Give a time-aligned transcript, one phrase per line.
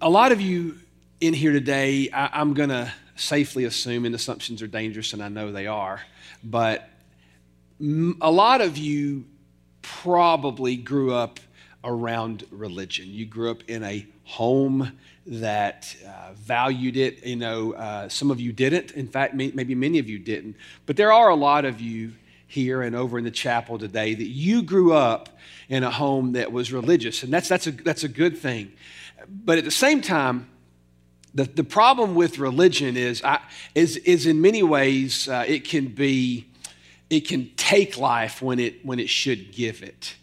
[0.00, 0.78] a lot of you
[1.20, 5.28] in here today, I, am going to safely assume, and assumptions are dangerous, and I
[5.28, 6.00] know they are,
[6.44, 6.88] but
[7.80, 9.24] a lot of you
[9.82, 11.40] probably grew up
[11.82, 13.06] around religion.
[13.08, 14.92] You grew up in a home
[15.26, 17.24] that uh, valued it.
[17.24, 18.92] You know, uh, some of you didn't.
[18.92, 20.56] In fact, may, maybe many of you didn't.
[20.86, 22.12] But there are a lot of you
[22.46, 25.28] here and over in the chapel today that you grew up
[25.68, 28.72] in a home that was religious, and that's that's a that's a good thing.
[29.28, 30.48] But at the same time,
[31.34, 33.40] the, the problem with religion is, I,
[33.74, 36.46] is, is in many ways, uh, it can be,
[37.10, 40.16] it can take life when it, when it should give it.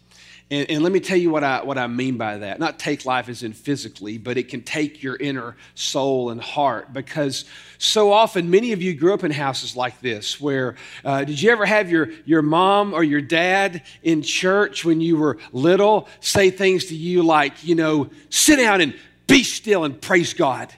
[0.48, 2.60] And, and, let me tell you what I, what I mean by that.
[2.60, 6.92] Not take life as in physically, but it can take your inner soul and heart.
[6.92, 7.46] Because
[7.78, 11.50] so often, many of you grew up in houses like this, where uh, did you
[11.50, 16.50] ever have your, your mom or your dad in church when you were little say
[16.50, 18.94] things to you like, you know, sit down and
[19.26, 20.72] be still and praise God?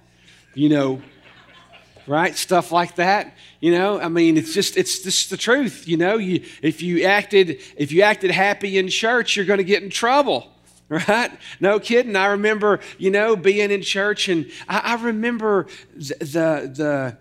[0.59, 1.01] you know,
[2.09, 2.35] right?
[2.35, 3.33] Stuff like that.
[3.61, 5.89] You know, I mean, it's just it's just the truth.
[5.89, 9.65] You know, you if you acted if you acted happy in church, you're going to
[9.65, 10.49] get in trouble.
[10.91, 11.31] Right?
[11.61, 12.17] No kidding.
[12.17, 17.19] I remember, you know, being in church, and I, I remember the the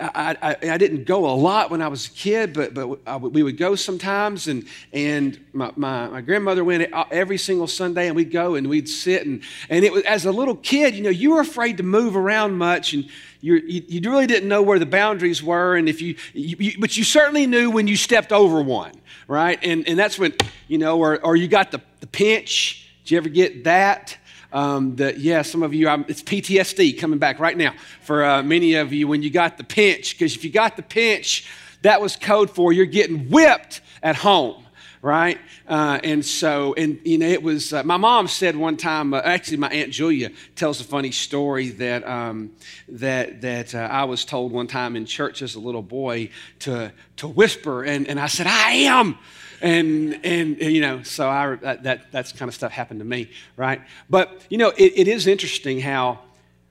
[0.00, 3.16] I, I, I, didn't go a lot when I was a kid, but, but I,
[3.16, 4.48] we would go sometimes.
[4.48, 8.88] And, and my, my, my, grandmother went every single Sunday, and we'd go and we'd
[8.88, 9.26] sit.
[9.26, 12.16] And, and it was, as a little kid, you know, you were afraid to move
[12.16, 13.08] around much, and
[13.40, 15.76] you, you, you really didn't know where the boundaries were.
[15.76, 18.92] And if you, you, but you certainly knew when you stepped over one,
[19.28, 19.58] right?
[19.62, 20.34] And, and that's when,
[20.66, 22.88] you know, or, or you got the, the pinch.
[23.04, 24.16] Did you ever get that?
[24.52, 28.42] Um, that, yeah, some of you, I'm, it's PTSD coming back right now for uh,
[28.42, 30.16] many of you when you got the pinch.
[30.16, 31.48] Because if you got the pinch,
[31.82, 34.64] that was code for you're getting whipped at home
[35.02, 35.38] right?
[35.66, 39.14] Uh, and so, and you know, it was uh, my mom said one time.
[39.14, 42.52] Uh, actually, my aunt Julia tells a funny story that um,
[42.88, 46.92] that that uh, I was told one time in church as a little boy to
[47.16, 49.18] to whisper, and and I said, "I am."
[49.60, 53.30] And and you know so I, that, that that's kind of stuff happened to me
[53.56, 53.80] right?
[54.08, 56.20] But you know it, it is interesting how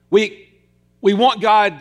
[0.10, 0.50] we
[1.02, 1.80] we want god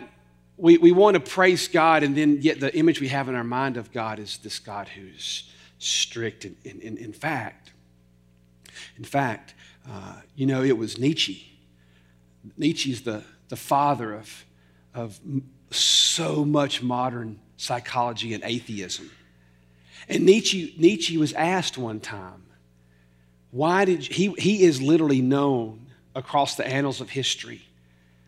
[0.57, 3.43] we, we want to praise god and then yet the image we have in our
[3.43, 5.49] mind of god is this god who's
[5.79, 7.71] strict and in, fact
[8.97, 9.53] in fact
[9.89, 11.45] uh, you know it was nietzsche.
[12.57, 14.45] Nietzsche's the, the father of,
[14.93, 15.19] of
[15.71, 19.09] so much modern psychology and atheism
[20.09, 22.43] and Nietzsche, Nietzsche was asked one time,
[23.51, 27.61] why did he, he is literally known across the annals of history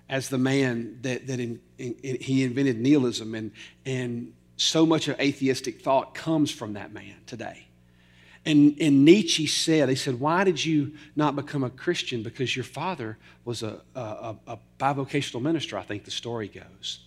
[0.09, 3.51] as the man that, that in, in, in, he invented nihilism, and,
[3.85, 7.67] and so much of atheistic thought comes from that man today.
[8.45, 12.23] And, and Nietzsche said, he said, why did you not become a Christian?
[12.23, 16.99] Because your father was a, a, a bivocational minister, I think the story goes.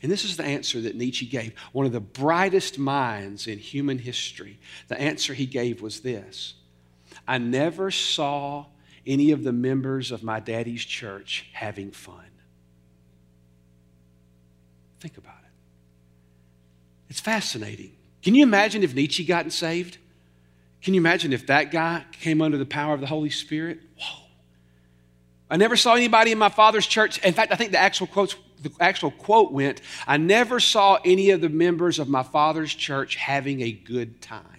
[0.00, 3.98] And this is the answer that Nietzsche gave, one of the brightest minds in human
[3.98, 4.58] history.
[4.88, 6.54] The answer he gave was this
[7.26, 8.66] I never saw
[9.06, 12.24] any of the members of my daddy's church having fun.
[15.00, 15.50] Think about it.
[17.10, 17.92] It's fascinating.
[18.22, 19.98] Can you imagine if Nietzsche gotten saved?
[20.80, 23.80] Can you imagine if that guy came under the power of the Holy Spirit?
[23.98, 24.22] Whoa.
[25.50, 27.18] I never saw anybody in my father's church.
[27.18, 31.30] In fact, I think the actual quotes the actual quote went, I never saw any
[31.30, 34.52] of the members of my father's church having a good time.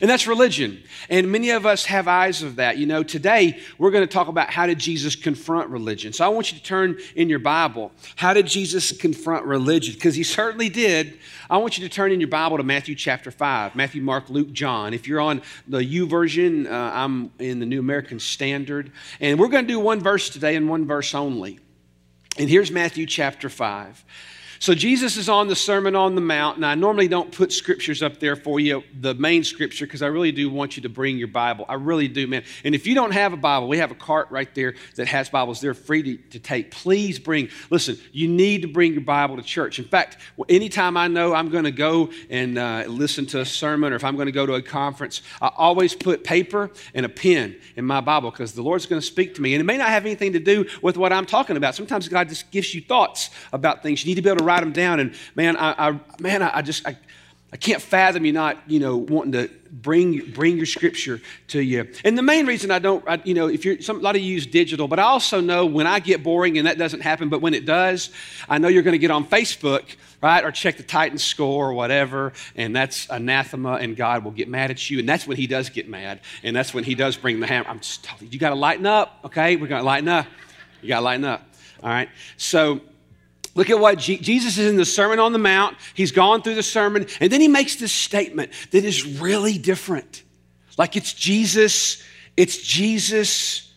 [0.00, 0.82] And that's religion.
[1.08, 2.76] And many of us have eyes of that.
[2.76, 6.12] You know, today we're going to talk about how did Jesus confront religion.
[6.12, 7.92] So I want you to turn in your Bible.
[8.16, 9.94] How did Jesus confront religion?
[9.94, 11.18] Because he certainly did.
[11.48, 13.74] I want you to turn in your Bible to Matthew chapter 5.
[13.74, 14.92] Matthew, Mark, Luke, John.
[14.92, 18.92] If you're on the YouVersion, uh, I'm in the New American Standard.
[19.20, 21.60] And we're going to do one verse today and one verse only.
[22.38, 24.04] And here's Matthew chapter 5.
[24.58, 28.02] So Jesus is on the Sermon on the Mount, and I normally don't put scriptures
[28.02, 31.18] up there for you, the main scripture, because I really do want you to bring
[31.18, 31.66] your Bible.
[31.68, 32.42] I really do, man.
[32.64, 35.28] And if you don't have a Bible, we have a cart right there that has
[35.28, 35.60] Bibles.
[35.60, 36.70] They're free to, to take.
[36.70, 39.78] Please bring, listen, you need to bring your Bible to church.
[39.78, 40.18] In fact,
[40.48, 44.04] anytime I know I'm going to go and uh, listen to a sermon or if
[44.04, 47.84] I'm going to go to a conference, I always put paper and a pen in
[47.84, 49.54] my Bible because the Lord's going to speak to me.
[49.54, 51.74] And it may not have anything to do with what I'm talking about.
[51.74, 54.04] Sometimes God just gives you thoughts about things.
[54.04, 55.00] You need to be able to write them down.
[55.00, 56.96] And man, I, I man, I, I just, I,
[57.52, 61.88] I can't fathom you not, you know, wanting to bring bring your scripture to you.
[62.04, 64.22] And the main reason I don't, I, you know, if you're some, a lot of
[64.22, 67.28] you use digital, but I also know when I get boring, and that doesn't happen,
[67.28, 68.10] but when it does,
[68.48, 69.84] I know you're going to get on Facebook,
[70.22, 74.48] right, or check the Titan score or whatever, and that's anathema, and God will get
[74.48, 77.16] mad at you, and that's when He does get mad, and that's when He does
[77.16, 77.68] bring the hammer.
[77.68, 79.56] I'm just telling you, you got to lighten up, okay?
[79.56, 80.26] We're going to lighten up.
[80.82, 81.42] You got to lighten up.
[81.82, 82.08] All right.
[82.36, 82.80] So
[83.56, 85.76] Look at what Je- Jesus is in the Sermon on the Mount.
[85.94, 90.22] He's gone through the sermon, and then he makes this statement that is really different.
[90.76, 92.02] Like it's Jesus,
[92.36, 93.72] it's Jesus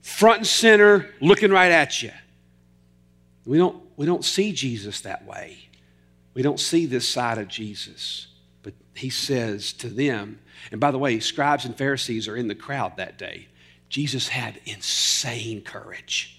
[0.00, 2.12] front and center looking right at you.
[3.44, 5.58] We don't, we don't see Jesus that way.
[6.32, 8.28] We don't see this side of Jesus.
[8.62, 10.40] But he says to them,
[10.72, 13.48] and by the way, scribes and Pharisees are in the crowd that day.
[13.90, 16.37] Jesus had insane courage.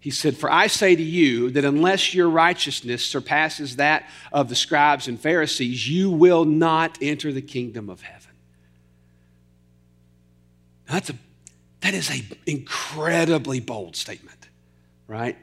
[0.00, 4.54] He said, For I say to you that unless your righteousness surpasses that of the
[4.54, 8.30] scribes and Pharisees, you will not enter the kingdom of heaven.
[10.88, 11.14] Now that's a,
[11.82, 14.48] that is an incredibly bold statement,
[15.06, 15.36] right?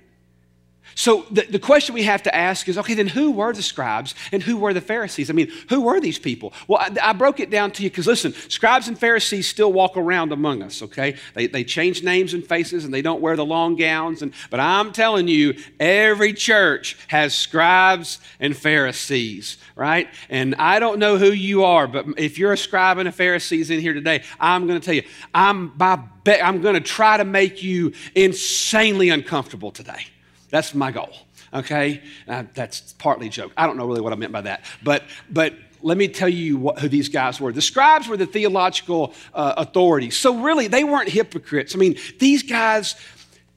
[0.95, 4.15] So the, the question we have to ask is okay, then who were the scribes
[4.31, 5.29] and who were the Pharisees?
[5.29, 6.53] I mean, who were these people?
[6.67, 9.95] Well, I, I broke it down to you because listen, scribes and Pharisees still walk
[9.95, 11.15] around among us, okay?
[11.33, 14.21] They, they change names and faces and they don't wear the long gowns.
[14.21, 20.07] And, but I'm telling you, every church has scribes and Pharisees, right?
[20.29, 23.69] And I don't know who you are, but if you're a scribe and a Pharisees
[23.69, 25.03] in here today, I'm going to tell you,
[25.33, 30.07] I'm, I'm going to try to make you insanely uncomfortable today.
[30.49, 31.13] That's my goal.
[31.53, 33.51] Okay, uh, that's partly a joke.
[33.57, 36.57] I don't know really what I meant by that, but but let me tell you
[36.57, 37.51] what, who these guys were.
[37.51, 40.17] The scribes were the theological uh, authorities.
[40.17, 41.75] So really, they weren't hypocrites.
[41.75, 42.95] I mean, these guys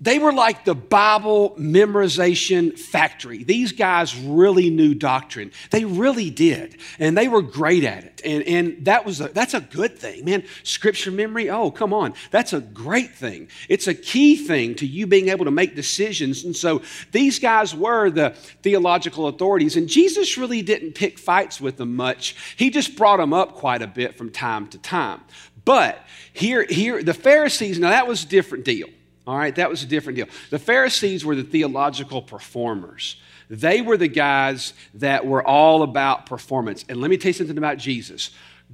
[0.02, 3.44] they were like the Bible memorization factory.
[3.44, 5.52] These guys really knew doctrine.
[5.70, 6.78] They really did.
[6.98, 8.22] And they were great at it.
[8.24, 10.44] And, and that was a, that's a good thing, man.
[10.62, 12.14] Scripture memory, oh, come on.
[12.30, 13.48] That's a great thing.
[13.68, 16.44] It's a key thing to you being able to make decisions.
[16.44, 16.80] And so
[17.12, 18.30] these guys were the
[18.62, 19.76] theological authorities.
[19.76, 22.36] And Jesus really didn't pick fights with them much.
[22.56, 25.20] He just brought them up quite a bit from time to time.
[25.66, 28.88] But here, here, the Pharisees, now that was a different deal.
[29.30, 30.26] All right, that was a different deal.
[30.50, 33.14] The Pharisees were the theological performers.
[33.48, 36.84] They were the guys that were all about performance.
[36.88, 38.30] And let me tell you something about Jesus.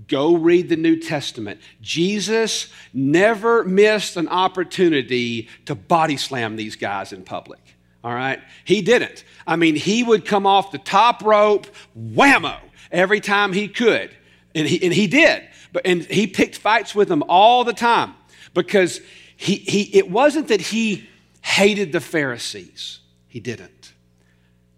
[0.08, 1.60] Go read the New Testament.
[1.82, 7.60] Jesus never missed an opportunity to body slam these guys in public.
[8.02, 8.40] All right?
[8.64, 9.24] He didn't.
[9.46, 12.58] I mean, he would come off the top rope, whammo,
[12.90, 14.08] every time he could.
[14.54, 15.46] And he, and he did.
[15.74, 18.14] But, and he picked fights with them all the time
[18.54, 19.02] because
[19.36, 21.08] he, he, it wasn't that he
[21.42, 23.92] hated the Pharisees, he didn't.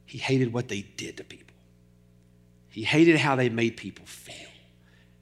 [0.04, 1.54] He hated what they did to people.
[2.70, 4.48] He hated how they made people feel,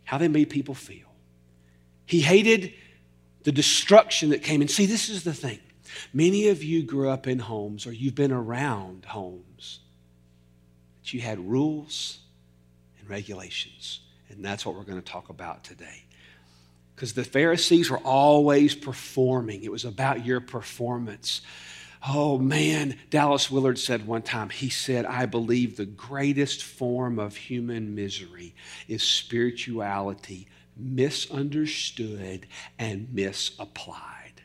[0.04, 1.06] how they made people feel.
[2.06, 2.72] He hated
[3.42, 4.60] the destruction that came.
[4.60, 5.58] And see, this is the thing.
[6.12, 9.80] Many of you grew up in homes or you've been around homes
[11.00, 12.18] that you had rules
[12.98, 14.00] and regulations.
[14.28, 16.05] And that's what we're going to talk about today
[16.96, 19.62] because the Pharisees were always performing.
[19.62, 21.42] It was about your performance.
[22.08, 27.36] Oh man, Dallas Willard said one time, he said, I believe the greatest form of
[27.36, 28.54] human misery
[28.88, 32.46] is spirituality misunderstood
[32.78, 34.42] and misapplied.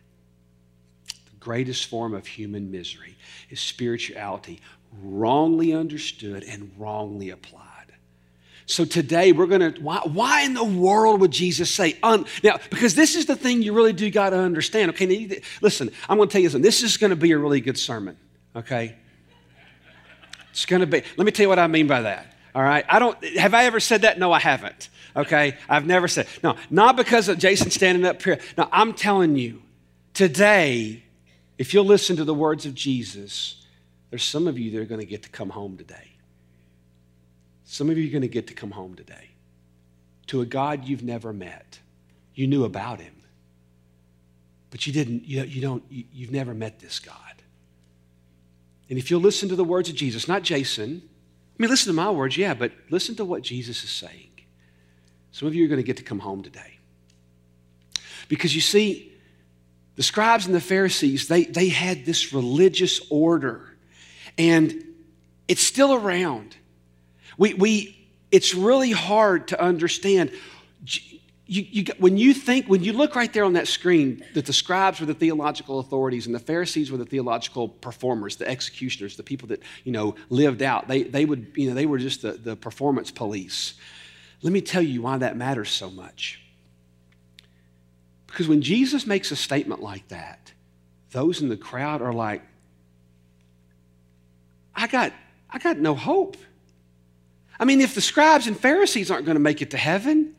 [1.07, 3.17] The greatest form of human misery
[3.49, 4.59] is spirituality
[5.01, 7.70] wrongly understood and wrongly applied.
[8.71, 12.57] So today we're going to, why, why, in the world would Jesus say, un, now,
[12.69, 14.91] because this is the thing you really do got to understand.
[14.91, 16.61] Okay, listen, I'm going to tell you something.
[16.63, 18.15] This is going to be a really good sermon,
[18.55, 18.95] okay?
[20.51, 22.85] It's going to be, let me tell you what I mean by that, all right?
[22.87, 24.17] I don't, have I ever said that?
[24.17, 24.87] No, I haven't,
[25.17, 25.57] okay?
[25.67, 28.39] I've never said, no, not because of Jason standing up here.
[28.57, 29.61] No, I'm telling you,
[30.13, 31.03] today,
[31.57, 33.65] if you'll listen to the words of Jesus,
[34.11, 36.10] there's some of you that are going to get to come home today.
[37.71, 39.29] Some of you are going to get to come home today
[40.27, 41.79] to a God you've never met.
[42.35, 43.13] You knew about him,
[44.71, 47.15] but you didn't, you, you don't, you, you've never met this God.
[48.89, 51.95] And if you'll listen to the words of Jesus, not Jason, I mean, listen to
[51.95, 54.31] my words, yeah, but listen to what Jesus is saying.
[55.31, 56.77] Some of you are going to get to come home today.
[58.27, 59.13] Because you see,
[59.95, 63.77] the scribes and the Pharisees, they, they had this religious order,
[64.37, 64.83] and
[65.47, 66.57] it's still around.
[67.37, 70.31] We, we, it's really hard to understand.
[70.85, 74.53] you, you, when you think, when you look right there on that screen, that the
[74.53, 79.23] scribes were the theological authorities and the Pharisees were the theological performers, the executioners, the
[79.23, 80.87] people that, you know, lived out.
[80.87, 83.73] They, they would, you know, they were just the, the performance police.
[84.41, 86.41] Let me tell you why that matters so much.
[88.27, 90.53] Because when Jesus makes a statement like that,
[91.11, 92.41] those in the crowd are like,
[94.73, 95.11] I got,
[95.49, 96.37] I got no hope.
[97.61, 100.35] I mean, if the scribes and Pharisees aren't going to make it to heaven,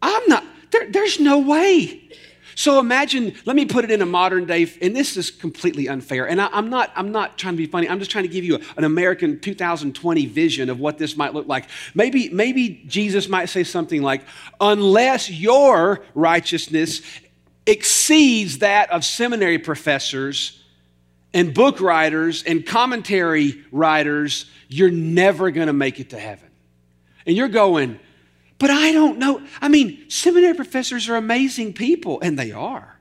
[0.00, 2.08] I'm not, there, there's no way.
[2.54, 6.28] So imagine, let me put it in a modern day, and this is completely unfair.
[6.28, 7.88] And I, am not, I'm not trying to be funny.
[7.88, 11.48] I'm just trying to give you an American 2020 vision of what this might look
[11.48, 11.68] like.
[11.94, 14.22] Maybe, maybe Jesus might say something like,
[14.60, 17.02] unless your righteousness
[17.66, 20.62] exceeds that of seminary professors
[21.34, 26.49] and book writers and commentary writers, you're never going to make it to heaven.
[27.26, 27.98] And you're going,
[28.58, 29.42] but I don't know.
[29.60, 32.98] I mean, seminary professors are amazing people, and they are.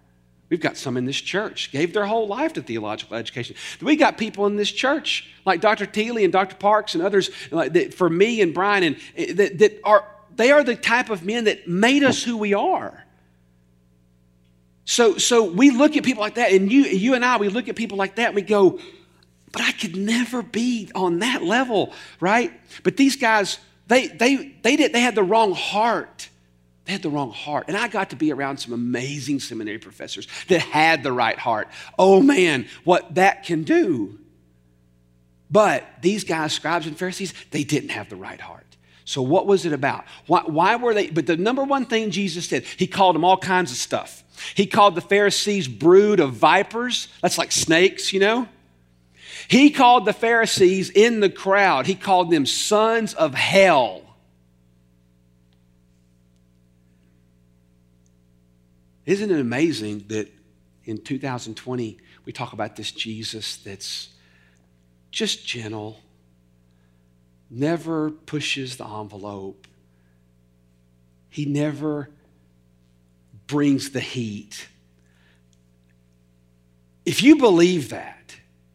[0.50, 3.56] We've got some in this church, gave their whole life to theological education.
[3.82, 5.86] We got people in this church, like Dr.
[5.86, 6.56] Teeley and Dr.
[6.56, 10.52] Parks and others, like that, for me and Brian, and eh, that, that are they
[10.52, 13.04] are the type of men that made us who we are.
[14.86, 17.68] So, so we look at people like that, and you, you and I, we look
[17.68, 18.80] at people like that, and we go,
[19.52, 22.54] but I could never be on that level, right?
[22.84, 23.60] But these guys
[23.90, 26.30] they, they, they, did, they had the wrong heart.
[26.86, 27.66] They had the wrong heart.
[27.68, 31.68] And I got to be around some amazing seminary professors that had the right heart.
[31.98, 34.18] Oh man, what that can do.
[35.52, 38.66] But these guys, scribes and Pharisees, they didn't have the right heart.
[39.06, 40.06] So, what was it about?
[40.28, 41.10] Why, why, were they?
[41.10, 44.24] But the number one thing Jesus did, he called them all kinds of stuff.
[44.54, 47.08] He called the Pharisees brood of vipers.
[47.24, 48.48] That's like snakes, you know?
[49.50, 54.04] He called the Pharisees in the crowd, he called them sons of hell.
[59.08, 60.32] Isn't it amazing that
[60.86, 64.10] in 2020 we talk about this Jesus that's
[65.10, 66.00] just gentle,
[67.50, 69.68] never pushes the envelope,
[71.30, 72.12] he never
[73.48, 74.68] brings the heat.
[77.04, 78.19] If you believe that,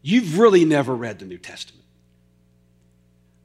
[0.04, 1.82] you've really never read the New Testament.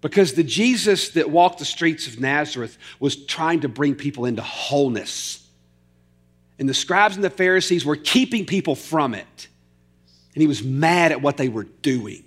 [0.02, 4.42] Because the Jesus that walked the streets of Nazareth was trying to bring people into
[4.42, 5.46] wholeness.
[6.60, 9.48] And the scribes and the Pharisees were keeping people from it.
[10.36, 12.24] And he was mad at what they were doing.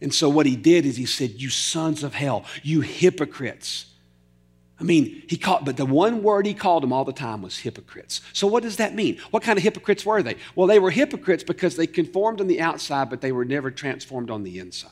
[0.00, 3.86] And so what he did is he said, You sons of hell, you hypocrites.
[4.80, 7.58] I mean, he called, but the one word he called them all the time was
[7.58, 8.22] hypocrites.
[8.32, 9.18] So, what does that mean?
[9.30, 10.36] What kind of hypocrites were they?
[10.54, 14.30] Well, they were hypocrites because they conformed on the outside, but they were never transformed
[14.30, 14.90] on the inside.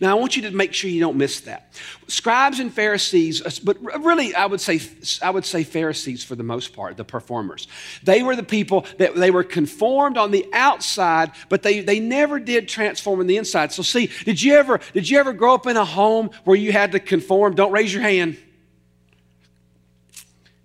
[0.00, 1.72] Now, I want you to make sure you don't miss that.
[2.06, 4.80] Scribes and Pharisees, uh, but really, I would say,
[5.22, 7.66] I would say Pharisees for the most part, the performers.
[8.02, 12.38] They were the people that they were conformed on the outside, but they, they never
[12.38, 13.72] did transform on the inside.
[13.72, 16.72] So, see, did you ever did you ever grow up in a home where you
[16.72, 17.54] had to conform?
[17.54, 18.36] Don't raise your hand.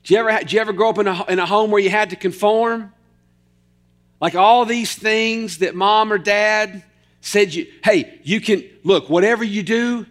[0.04, 1.90] Did you ever, did you ever grow up in a, in a home where you
[1.90, 2.94] had to conform?
[4.20, 6.84] Like all these things that mom or dad
[7.22, 10.06] said, you, hey, you can, look, whatever you do,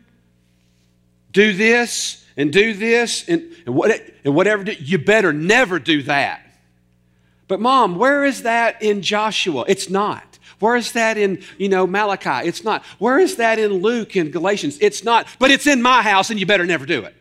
[1.30, 6.02] do this and do this and, and, what, and whatever, do, you better never do
[6.04, 6.40] that.
[7.48, 9.64] But mom, where is that in Joshua?
[9.68, 10.38] It's not.
[10.58, 12.48] Where is that in, you know, Malachi?
[12.48, 12.84] It's not.
[12.98, 14.78] Where is that in Luke and Galatians?
[14.80, 15.26] It's not.
[15.38, 17.14] But it's in my house and you better never do it.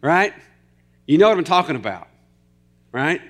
[0.00, 0.32] Right?
[1.10, 2.06] You know what I'm talking about,
[2.92, 3.20] right?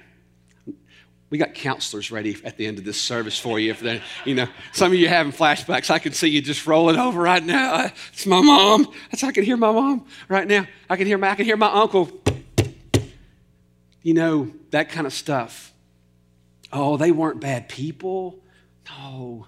[1.30, 3.70] We got counselors ready at the end of this service for you.
[3.70, 6.98] If they, you know, some of you having flashbacks, I can see you just rolling
[6.98, 7.72] over right now.
[7.72, 8.86] Uh, it's my mom.
[9.10, 10.66] That's I can hear my mom right now.
[10.90, 12.10] I can hear my, I can hear my uncle.
[14.02, 15.72] You know that kind of stuff.
[16.70, 18.40] Oh, they weren't bad people.
[18.90, 19.46] No,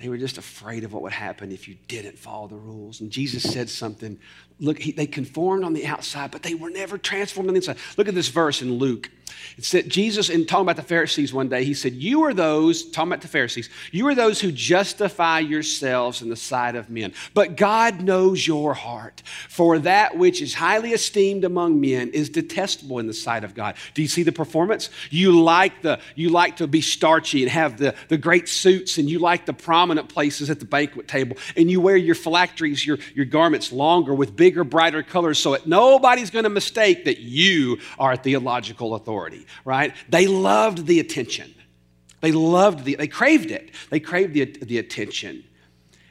[0.00, 3.02] they were just afraid of what would happen if you didn't follow the rules.
[3.02, 4.18] And Jesus said something.
[4.58, 7.76] Look, he, they conformed on the outside, but they were never transformed on the inside.
[7.98, 9.10] Look at this verse in Luke.
[9.56, 12.90] It said, Jesus, in talking about the Pharisees one day, he said, You are those,
[12.90, 17.12] talking about the Pharisees, you are those who justify yourselves in the sight of men.
[17.34, 19.22] But God knows your heart.
[19.48, 23.76] For that which is highly esteemed among men is detestable in the sight of God.
[23.94, 24.90] Do you see the performance?
[25.10, 29.08] You like the you like to be starchy and have the, the great suits, and
[29.08, 32.98] you like the prominent places at the banquet table, and you wear your phylacteries, your,
[33.14, 37.78] your garments longer with bigger, brighter colors, so that nobody's going to mistake that you
[37.98, 39.94] are a theological authority authority, right?
[40.08, 41.54] They loved the attention.
[42.20, 43.70] They loved the, they craved it.
[43.90, 45.44] They craved the, the attention.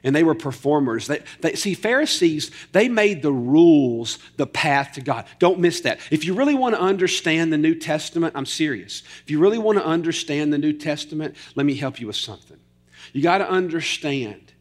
[0.04, 1.08] and they were performers.
[1.08, 5.26] They, they, see, Pharisees, they made the rules the path to God.
[5.40, 6.00] Don't miss that.
[6.10, 9.04] If you really want to understand the New Testament, I'm serious.
[9.24, 12.58] If you really want to understand the New Testament, let me help you with something.
[13.12, 14.54] You got to understand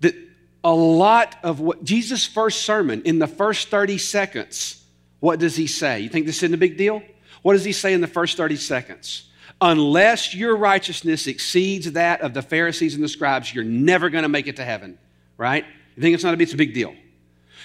[0.00, 0.14] that
[0.62, 4.84] a lot of what Jesus' first sermon, in the first 30 seconds,
[5.20, 6.00] what does he say?
[6.00, 7.02] You think this isn't a big deal?
[7.42, 9.28] What does he say in the first 30 seconds?
[9.60, 14.28] unless your righteousness exceeds that of the Pharisees and the scribes, you're never going to
[14.28, 14.98] make it to heaven,
[15.36, 15.64] right?
[15.96, 16.94] You think it's not a, it's a big deal.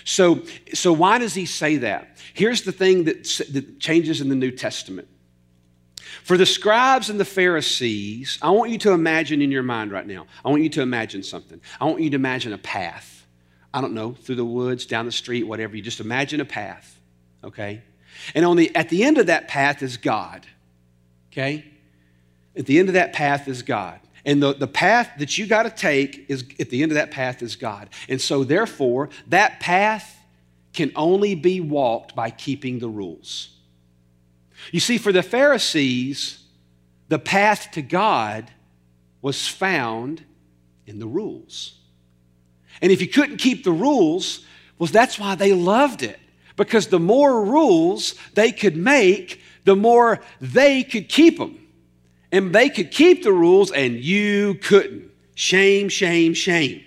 [0.05, 0.41] So,
[0.73, 2.17] so why does he say that?
[2.33, 5.07] Here's the thing that, that changes in the New Testament.
[6.23, 10.05] For the scribes and the Pharisees, I want you to imagine in your mind right
[10.05, 11.61] now, I want you to imagine something.
[11.79, 13.25] I want you to imagine a path.
[13.73, 15.75] I don't know, through the woods, down the street, whatever.
[15.75, 16.99] You just imagine a path,
[17.43, 17.81] okay?
[18.35, 20.45] And on the, at the end of that path is God,
[21.31, 21.65] okay?
[22.55, 23.99] At the end of that path is God.
[24.25, 27.11] And the, the path that you got to take is at the end of that
[27.11, 27.89] path is God.
[28.07, 30.17] And so, therefore, that path
[30.71, 33.49] can only be walked by keeping the rules.
[34.71, 36.39] You see, for the Pharisees,
[37.09, 38.49] the path to God
[39.21, 40.23] was found
[40.87, 41.79] in the rules.
[42.81, 44.45] And if you couldn't keep the rules,
[44.77, 46.19] well, that's why they loved it.
[46.55, 51.59] Because the more rules they could make, the more they could keep them
[52.33, 55.11] and they could keep the rules and you couldn't.
[55.35, 56.83] Shame, shame, shame.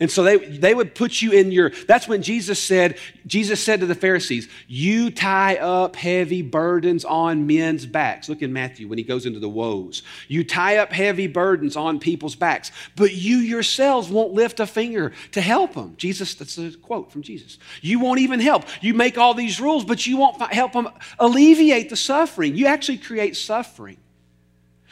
[0.00, 3.80] And so they, they would put you in your, that's when Jesus said, Jesus said
[3.80, 8.28] to the Pharisees, You tie up heavy burdens on men's backs.
[8.28, 10.04] Look in Matthew when he goes into the woes.
[10.28, 15.12] You tie up heavy burdens on people's backs, but you yourselves won't lift a finger
[15.32, 15.94] to help them.
[15.96, 17.58] Jesus, that's a quote from Jesus.
[17.80, 18.66] You won't even help.
[18.80, 20.88] You make all these rules, but you won't help them
[21.18, 22.54] alleviate the suffering.
[22.54, 23.96] You actually create suffering.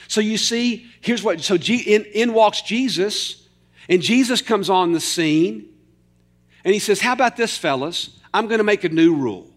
[0.08, 3.45] So you see, here's what, so G, in, in walks Jesus,
[3.88, 5.68] and Jesus comes on the scene,
[6.64, 8.10] and he says, How about this, fellas?
[8.34, 9.50] I'm going to make a new rule.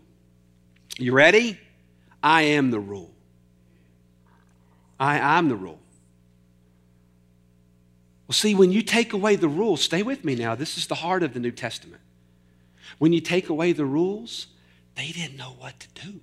[0.98, 1.59] You ready?
[2.21, 3.12] I am the rule.
[5.00, 5.79] I, I'm the rule.
[8.27, 10.53] Well, see, when you take away the rules, stay with me now.
[10.55, 12.01] This is the heart of the New Testament.
[13.00, 14.48] When you take away the rules,
[14.95, 16.19] they didn't know what to do.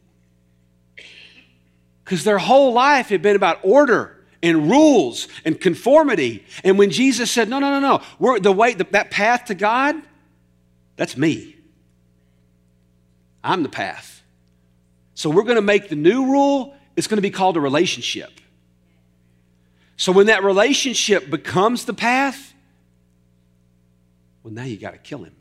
[2.04, 4.15] Because their whole life had been about order
[4.46, 6.44] and rules and conformity.
[6.64, 9.54] And when Jesus said, No, no, no, no, we're, the way, the, that path to
[9.54, 9.96] God,
[10.96, 11.56] that's me.
[13.42, 14.22] I'm the path.
[15.14, 18.30] So we're going to make the new rule, it's going to be called a relationship.
[19.96, 22.54] So when that relationship becomes the path,
[24.42, 25.34] well, now you got to kill him.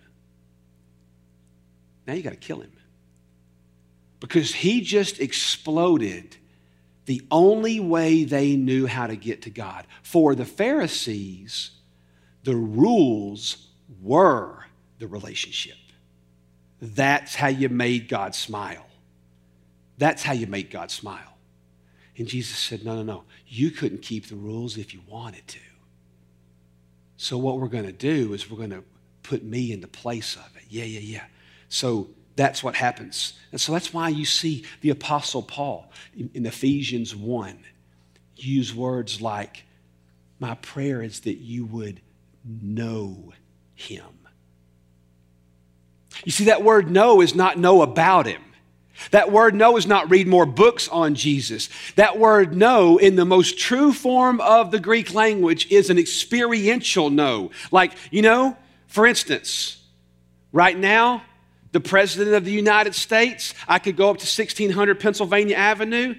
[2.08, 2.72] Now you got to kill him.
[4.20, 6.38] Because he just exploded
[7.06, 9.86] the only way they knew how to get to God.
[10.02, 11.72] For the Pharisees,
[12.44, 13.68] the rules
[14.02, 14.66] were
[15.00, 15.78] the relationship.
[16.82, 18.86] That's how you made God smile.
[19.98, 21.38] That's how you make God smile.
[22.18, 23.24] And Jesus said, No, no, no.
[23.48, 25.60] You couldn't keep the rules if you wanted to.
[27.18, 28.84] So, what we're going to do is we're going to
[29.24, 30.64] put me in the place of it.
[30.70, 31.24] Yeah, yeah, yeah.
[31.70, 33.34] So, that's what happens.
[33.52, 35.92] And so that's why you see the Apostle Paul
[36.34, 37.60] in, Ephesians 1
[38.36, 39.64] use words like,
[40.40, 42.02] My prayer is that you would
[42.44, 43.32] know
[43.74, 44.04] him.
[46.24, 48.42] You see, that word know is not know about him.
[49.12, 51.70] That word know is not read more books on Jesus.
[51.96, 57.10] That word know, in the most true form of the Greek language, is an experiential
[57.10, 57.52] know.
[57.72, 59.84] Like, you know, for instance,
[60.54, 61.24] right now,
[61.76, 63.54] the President of the United States.
[63.68, 66.16] I could go up to 1600 Pennsylvania Avenue.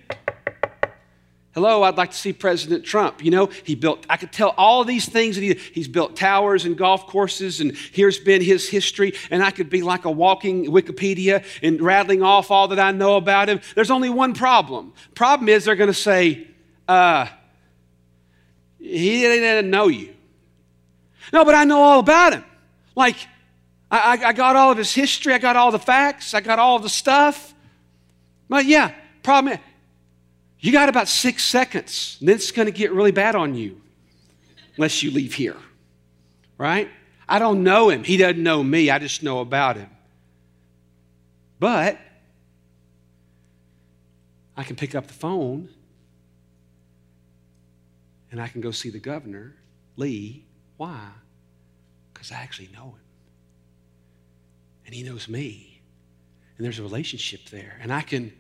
[1.55, 3.25] Hello, I'd like to see President Trump.
[3.25, 6.66] You know, he built, I could tell all these things that he, he's built towers
[6.66, 10.66] and golf courses, and here's been his history, and I could be like a walking
[10.66, 13.62] Wikipedia and rattling off all that I know about him.
[13.75, 14.92] There's only one problem.
[15.14, 16.49] Problem is, they're going to say,
[16.87, 17.29] uh,
[18.79, 20.14] he didn't know you.
[21.33, 22.45] No, but I know all about him.
[22.95, 23.16] Like,
[23.90, 26.79] I, I, got all of his history, I got all the facts, I got all
[26.79, 27.55] the stuff.
[28.49, 29.61] But yeah, problem is,
[30.59, 33.81] you got about six seconds, and then it's going to get really bad on you
[34.77, 35.57] unless you leave here,
[36.59, 36.90] right?
[37.29, 38.03] I don't know him.
[38.03, 38.90] He doesn't know me.
[38.90, 39.90] I just know about him.
[41.59, 41.99] But
[44.57, 45.68] I can pick up the phone
[48.31, 49.55] and I can go see the governor,
[49.96, 50.44] Lee.
[50.77, 51.09] Why?
[52.12, 53.06] Because I actually know him
[54.87, 55.83] and he knows me.
[56.57, 57.79] And there's a relationship there.
[57.83, 58.33] And I can,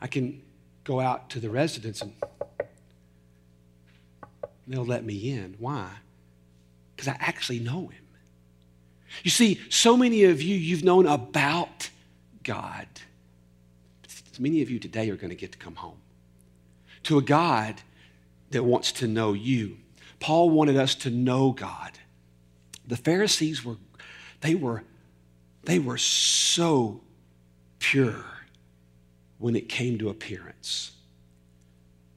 [0.00, 0.42] I can
[0.82, 2.12] go out to the residence and
[4.66, 5.54] they'll let me in.
[5.58, 5.90] Why?
[6.96, 8.04] Because I actually know him.
[9.22, 11.90] You see, so many of you, you've known about
[12.42, 12.86] God.
[14.38, 15.98] Many of you today are going to get to come home
[17.04, 17.82] to a God
[18.50, 19.76] that wants to know you.
[20.20, 21.92] Paul wanted us to know God.
[22.86, 23.76] The Pharisees were,
[24.40, 24.84] they were,
[25.64, 27.00] they were so
[27.78, 28.24] pure
[29.38, 30.92] when it came to appearance,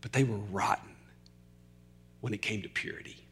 [0.02, 0.96] but they were rotten
[2.22, 3.26] when it came to purity.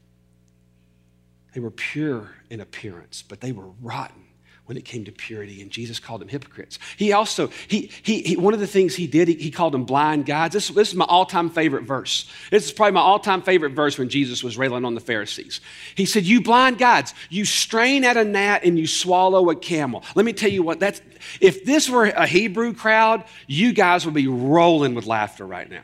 [1.53, 4.22] They were pure in appearance, but they were rotten
[4.65, 6.79] when it came to purity, and Jesus called them hypocrites.
[6.95, 9.83] He also, he, he, he one of the things he did, he, he called them
[9.83, 10.53] blind guides.
[10.53, 12.29] This, this is my all time favorite verse.
[12.49, 15.59] This is probably my all time favorite verse when Jesus was railing on the Pharisees.
[15.95, 20.03] He said, You blind guides, you strain at a gnat and you swallow a camel.
[20.15, 21.01] Let me tell you what, that's,
[21.41, 25.83] if this were a Hebrew crowd, you guys would be rolling with laughter right now.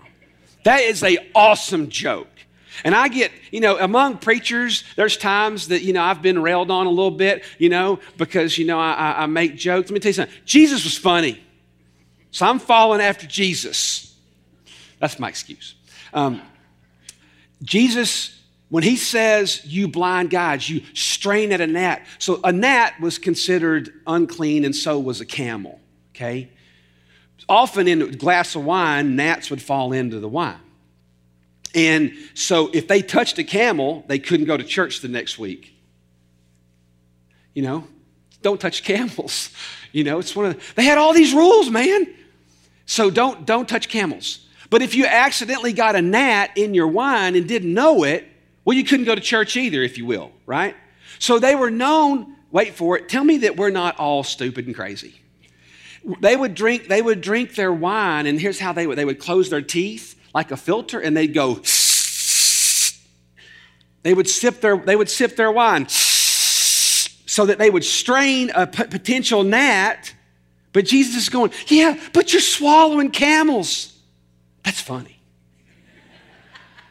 [0.64, 2.28] That is a awesome joke.
[2.84, 6.72] And I get, you know, among preachers, there's times that, you know, I've been railed
[6.72, 9.90] on a little bit, you know, because, you know, I, I make jokes.
[9.90, 11.42] Let me tell you something Jesus was funny.
[12.32, 14.16] So I'm following after Jesus.
[15.00, 15.76] That's my excuse.
[16.14, 16.42] Um,
[17.64, 18.40] Jesus,
[18.70, 22.06] when he says, you blind guides, you strain at a gnat.
[22.20, 25.80] So a gnat was considered unclean, and so was a camel,
[26.16, 26.50] okay?
[27.48, 30.60] Often in a glass of wine, gnats would fall into the wine.
[31.76, 35.74] And so if they touched a camel, they couldn't go to church the next week.
[37.54, 37.88] You know,
[38.42, 39.50] don't touch camels.
[39.92, 42.08] You know, it's one of the, they had all these rules, man.
[42.86, 44.46] So don't don't touch camels.
[44.70, 48.28] But if you accidentally got a gnat in your wine and didn't know it,
[48.66, 50.76] well, you couldn't go to church either, if you will, right?
[51.18, 54.76] So they were known, wait for it, tell me that we're not all stupid and
[54.76, 55.20] crazy.
[56.20, 59.20] They would drink, they would drink their wine, and here's how they would they would
[59.20, 61.62] close their teeth like a filter and they'd go
[64.04, 68.66] they would sip their they would sip their wine so that they would strain a
[68.68, 70.14] p- potential gnat.
[70.72, 73.96] But jesus is going yeah but you're swallowing camels.
[74.64, 75.20] That's funny.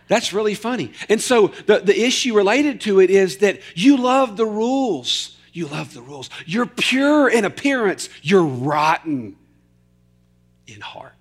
[0.08, 0.92] That's really funny.
[1.10, 5.36] And so the, the issue related to it is that you love the rules.
[5.52, 6.30] You love the rules.
[6.46, 8.08] You're pure in appearance.
[8.22, 9.36] You're rotten
[10.66, 11.17] in heart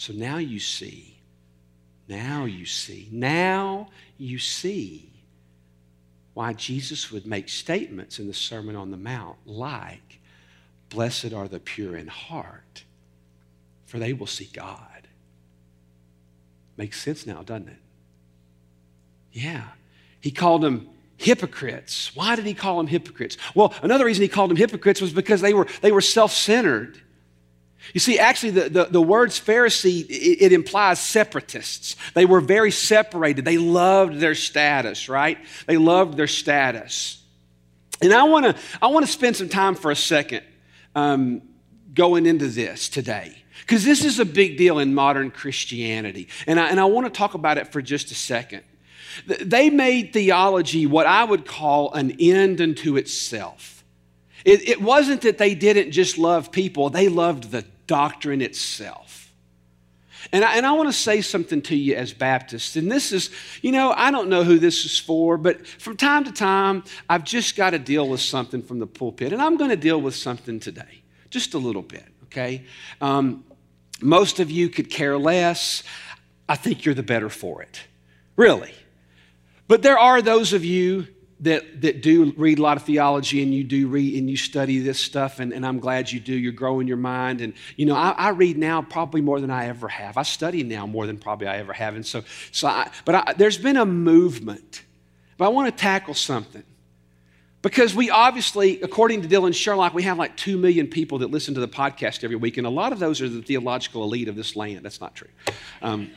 [0.00, 1.18] so now you see,
[2.08, 5.10] now you see, now you see
[6.32, 10.18] why Jesus would make statements in the Sermon on the Mount like,
[10.88, 12.84] Blessed are the pure in heart,
[13.84, 15.06] for they will see God.
[16.78, 17.76] Makes sense now, doesn't it?
[19.34, 19.64] Yeah.
[20.22, 22.16] He called them hypocrites.
[22.16, 23.36] Why did he call them hypocrites?
[23.54, 27.02] Well, another reason he called them hypocrites was because they were, they were self centered.
[27.94, 31.96] You see, actually, the, the, the words Pharisee, it, it, implies separatists.
[32.14, 33.44] They were very separated.
[33.44, 35.38] They loved their status, right?
[35.66, 37.22] They loved their status.
[38.00, 40.42] And I want to I wanna spend some time for a second
[40.94, 41.42] um,
[41.92, 43.36] going into this today.
[43.60, 46.28] Because this is a big deal in modern Christianity.
[46.46, 48.62] And I, and I want to talk about it for just a second.
[49.26, 53.79] They made theology what I would call an end unto itself.
[54.44, 59.20] It, it wasn't that they didn't just love people, they loved the doctrine itself.
[60.32, 62.76] And I, and I want to say something to you as Baptists.
[62.76, 63.30] And this is,
[63.62, 67.24] you know, I don't know who this is for, but from time to time, I've
[67.24, 69.32] just got to deal with something from the pulpit.
[69.32, 72.64] And I'm going to deal with something today, just a little bit, okay?
[73.00, 73.44] Um,
[74.02, 75.82] most of you could care less.
[76.48, 77.80] I think you're the better for it,
[78.36, 78.74] really.
[79.68, 81.08] But there are those of you
[81.40, 84.78] that, that do read a lot of theology and you do read and you study
[84.78, 86.34] this stuff, and, and I'm glad you do.
[86.34, 87.40] You're growing your mind.
[87.40, 90.18] And, you know, I, I read now probably more than I ever have.
[90.18, 91.94] I study now more than probably I ever have.
[91.94, 92.22] And so,
[92.52, 94.82] so I, but I, there's been a movement.
[95.38, 96.64] But I want to tackle something.
[97.62, 101.54] Because we obviously, according to Dylan Sherlock, we have like 2 million people that listen
[101.54, 104.36] to the podcast every week, and a lot of those are the theological elite of
[104.36, 104.82] this land.
[104.82, 105.28] That's not true.
[105.82, 106.10] Um,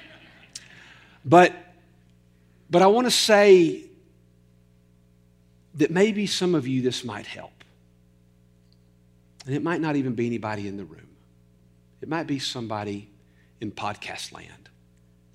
[1.26, 1.54] but,
[2.70, 3.90] but I want to say
[5.76, 7.64] that maybe some of you this might help.
[9.46, 11.10] And it might not even be anybody in the room,
[12.02, 13.10] it might be somebody
[13.62, 14.70] in podcast land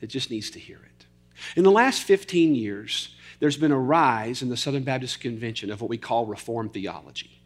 [0.00, 1.06] that just needs to hear it.
[1.56, 5.80] In the last 15 years, there's been a rise in the Southern Baptist Convention of
[5.80, 7.40] what we call Reformed theology.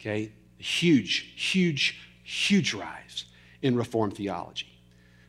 [0.00, 0.32] Okay?
[0.58, 3.24] Huge, huge, huge rise
[3.62, 4.68] in Reformed theology.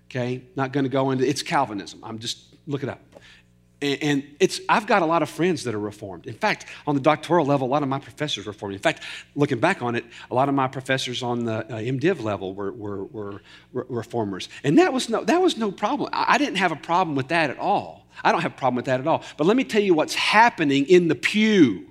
[0.09, 0.43] Okay?
[0.55, 1.99] Not going to go into it's Calvinism.
[2.03, 3.01] I'm just look it up.
[3.82, 6.28] And it's, I've got a lot of friends that are Reformed.
[6.28, 8.76] In fact, on the doctoral level, a lot of my professors are Reformed.
[8.76, 9.04] In fact,
[9.36, 12.74] looking back on it, a lot of my professors on the uh, MDiv level were,
[12.74, 14.50] were, were, Reformers.
[14.65, 16.10] And that was no, that was no problem.
[16.12, 18.06] I didn't have a problem with that at all.
[18.22, 19.24] I don't have a problem with that at all.
[19.38, 21.89] But let me tell you what's happening in the pew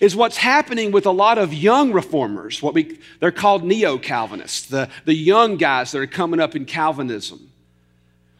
[0.00, 4.66] is what's happening with a lot of young reformers, what we, they're called neo Calvinists,
[4.66, 7.50] the, the young guys that are coming up in Calvinism.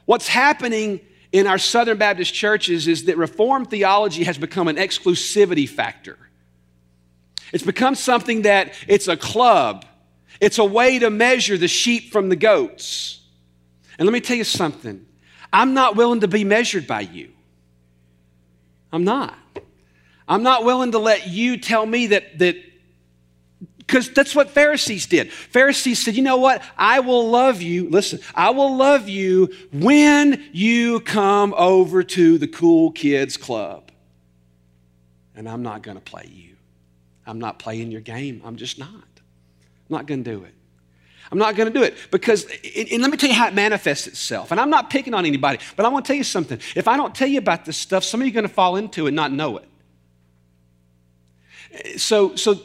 [0.06, 1.00] What's happening
[1.34, 6.16] in our Southern Baptist churches is that Reformed theology has become an exclusivity factor.
[7.52, 9.84] It's become something that it's a club,
[10.40, 13.20] it's a way to measure the sheep from the goats.
[13.98, 15.04] And let me tell you something
[15.52, 17.32] I'm not willing to be measured by you.
[18.92, 19.36] I'm not.
[20.28, 22.56] I'm not willing to let you tell me that, that
[23.86, 25.32] because that's what Pharisees did.
[25.32, 26.62] Pharisees said, you know what?
[26.76, 27.88] I will love you.
[27.90, 33.90] Listen, I will love you when you come over to the cool kids club.
[35.34, 36.56] And I'm not going to play you.
[37.26, 38.42] I'm not playing your game.
[38.44, 38.88] I'm just not.
[38.88, 40.54] I'm not going to do it.
[41.32, 44.06] I'm not going to do it because, and let me tell you how it manifests
[44.06, 44.50] itself.
[44.50, 46.60] And I'm not picking on anybody, but I want to tell you something.
[46.76, 48.76] If I don't tell you about this stuff, some of you are going to fall
[48.76, 52.00] into it and not know it.
[52.00, 52.60] So, so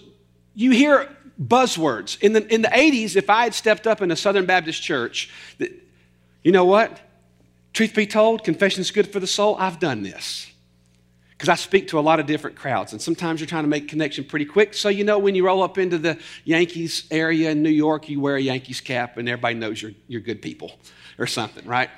[0.59, 1.07] you hear
[1.41, 2.19] buzzwords.
[2.19, 5.31] In the, in the 80s, if I had stepped up in a Southern Baptist church,
[5.57, 5.71] that,
[6.43, 6.99] you know what?
[7.71, 9.55] Truth be told, confession is good for the soul.
[9.57, 10.51] I've done this
[11.29, 13.87] because I speak to a lot of different crowds, and sometimes you're trying to make
[13.87, 14.73] connection pretty quick.
[14.73, 18.19] So you know when you roll up into the Yankees area in New York, you
[18.19, 20.73] wear a Yankees cap, and everybody knows you're, you're good people
[21.17, 21.89] or something, right?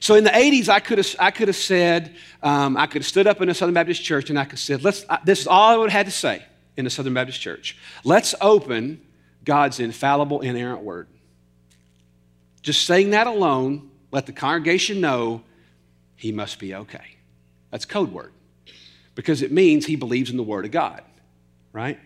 [0.00, 3.08] So in the 80s, I could have, I could have said, um, I could have
[3.08, 5.46] stood up in a Southern Baptist church and I could have said, let's, this is
[5.46, 6.42] all I would have had to say
[6.78, 7.76] in a Southern Baptist church.
[8.04, 9.02] Let's open
[9.44, 11.08] God's infallible, inerrant word.
[12.62, 15.42] Just saying that alone, let the congregation know
[16.14, 17.16] he must be okay.
[17.70, 18.32] That's code word
[19.16, 21.02] because it means he believes in the word of God,
[21.72, 21.98] right?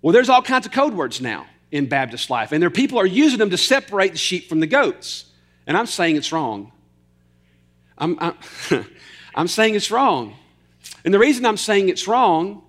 [0.00, 3.06] Well, there's all kinds of code words now in Baptist life, and there people are
[3.06, 5.24] using them to separate the sheep from the goats.
[5.66, 6.70] And I'm saying it's wrong.
[7.98, 8.36] I'm, I'm,
[9.34, 10.36] I'm saying it's wrong.
[11.04, 12.63] And the reason I'm saying it's wrong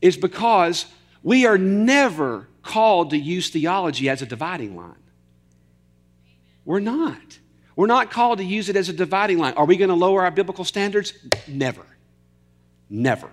[0.00, 0.86] is because
[1.22, 4.94] we are never called to use theology as a dividing line.
[6.64, 7.38] We're not.
[7.76, 9.54] We're not called to use it as a dividing line.
[9.54, 11.12] Are we going to lower our biblical standards?
[11.46, 11.86] Never.
[12.90, 13.30] Never.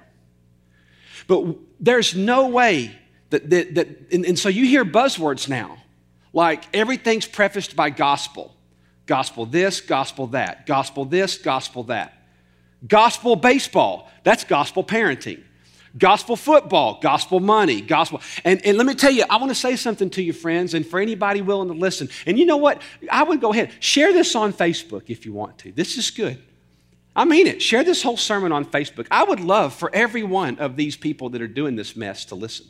[1.27, 2.95] But there's no way
[3.31, 5.77] that, that, that and, and so you hear buzzwords now,
[6.31, 8.55] like everything's prefaced by gospel.
[9.05, 12.13] Gospel this, gospel that, gospel this, gospel that.
[12.87, 15.43] Gospel baseball, that's gospel parenting.
[15.97, 18.21] Gospel football, gospel money, gospel.
[18.43, 20.85] And, and let me tell you, I want to say something to you, friends, and
[20.85, 22.09] for anybody willing to listen.
[22.25, 22.81] And you know what?
[23.09, 25.71] I would go ahead, share this on Facebook if you want to.
[25.71, 26.41] This is good.
[27.15, 27.61] I mean it.
[27.61, 29.07] Share this whole sermon on Facebook.
[29.09, 32.35] I would love for every one of these people that are doing this mess to
[32.35, 32.65] listen.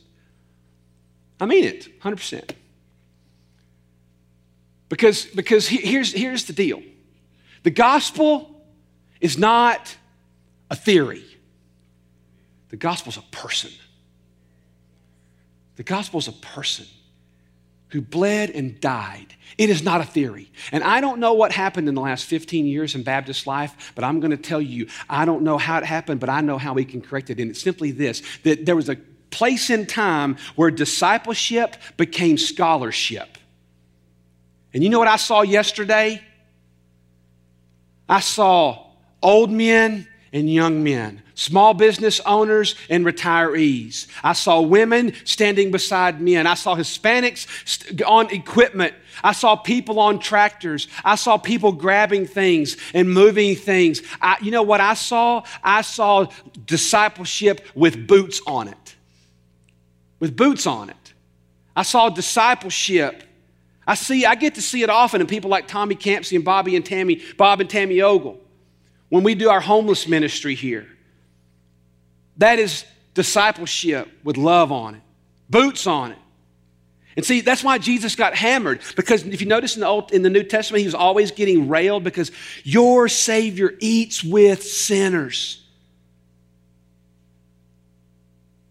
[1.39, 2.51] I mean it, 100%.
[4.87, 6.81] Because, because here's, here's the deal
[7.63, 8.63] the gospel
[9.19, 9.97] is not
[10.69, 11.23] a theory,
[12.75, 13.71] the gospel is a person.
[15.77, 16.85] The gospel is a person
[17.87, 19.33] who bled and died.
[19.57, 20.51] It is not a theory.
[20.73, 24.03] And I don't know what happened in the last 15 years in Baptist life, but
[24.03, 26.73] I'm going to tell you, I don't know how it happened, but I know how
[26.73, 27.39] we can correct it.
[27.39, 28.97] And it's simply this that there was a
[29.29, 33.37] place in time where discipleship became scholarship.
[34.73, 36.21] And you know what I saw yesterday?
[38.09, 38.85] I saw
[39.23, 44.05] old men and young men, small business owners and retirees.
[44.21, 46.45] I saw women standing beside men.
[46.45, 48.93] I saw Hispanics on equipment.
[49.23, 50.89] I saw people on tractors.
[51.05, 54.01] I saw people grabbing things and moving things.
[54.21, 55.43] I, you know what I saw?
[55.63, 56.27] I saw
[56.65, 58.95] discipleship with boots on it.
[60.19, 61.13] With boots on it.
[61.77, 63.23] I saw discipleship
[63.87, 66.75] I see, I get to see it often in people like Tommy Campsey and Bobby
[66.75, 68.39] and Tammy, Bob and Tammy Ogle.
[69.09, 70.87] When we do our homeless ministry here,
[72.37, 75.01] that is discipleship with love on it,
[75.49, 76.17] boots on it.
[77.15, 78.81] And see, that's why Jesus got hammered.
[78.97, 81.69] Because if you notice in the, Old, in the New Testament, he was always getting
[81.69, 82.29] railed because
[82.63, 85.63] your Savior eats with sinners.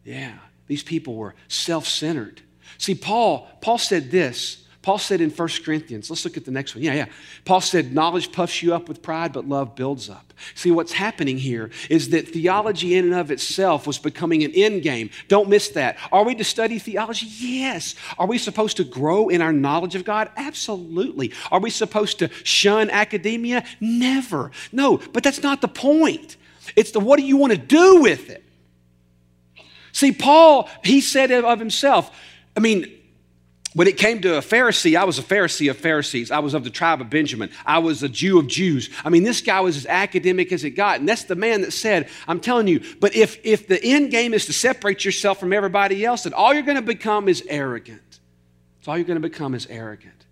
[0.05, 0.35] Yeah,
[0.67, 2.43] these people were self centered.
[2.77, 6.75] See, Paul, Paul said this Paul said in 1 Corinthians, let's look at the next
[6.75, 6.85] one.
[6.85, 7.07] Yeah, yeah.
[7.47, 10.35] Paul said, Knowledge puffs you up with pride, but love builds up.
[10.55, 14.83] See, what's happening here is that theology in and of itself was becoming an end
[14.83, 15.09] game.
[15.27, 15.97] Don't miss that.
[16.13, 17.25] Are we to study theology?
[17.25, 17.95] Yes.
[18.19, 20.31] Are we supposed to grow in our knowledge of God?
[20.37, 21.33] Absolutely.
[21.51, 23.65] Are we supposed to shun academia?
[23.81, 24.51] Never.
[24.71, 26.37] No, but that's not the point.
[26.77, 28.45] It's the what do you want to do with it?
[29.93, 32.11] See, Paul, he said of himself,
[32.55, 32.91] I mean,
[33.75, 36.31] when it came to a Pharisee, I was a Pharisee of Pharisees.
[36.31, 37.51] I was of the tribe of Benjamin.
[37.67, 38.89] I was a Jew of Jews.
[39.05, 41.01] I mean, this guy was as academic as it got.
[41.01, 44.33] And that's the man that said, I'm telling you, but if, if the end game
[44.33, 48.21] is to separate yourself from everybody else, then all you're going to become is arrogant.
[48.79, 50.25] It's all you're going to become is arrogant.